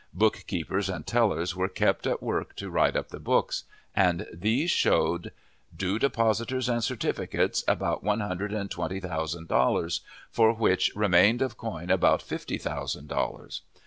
Book 0.15 0.45
keepers 0.47 0.89
and 0.89 1.05
tellers 1.05 1.55
were 1.55 1.69
kept 1.69 2.07
at 2.07 2.23
work 2.23 2.55
to 2.55 2.71
write 2.71 2.95
up 2.95 3.09
the 3.09 3.19
books; 3.19 3.65
and 3.95 4.25
these 4.33 4.71
showed: 4.71 5.31
Due 5.77 5.99
depositors 5.99 6.67
and 6.67 6.83
certificates, 6.83 7.63
about 7.67 8.03
one 8.03 8.19
hundred 8.19 8.51
and 8.51 8.71
twenty 8.71 8.99
thousand 8.99 9.47
dollars, 9.47 10.01
for 10.31 10.53
which 10.53 10.91
remained 10.95 11.43
of 11.43 11.55
coin 11.55 11.91
about 11.91 12.23
fifty 12.23 12.57
thousand 12.57 13.09
dollars. 13.09 13.61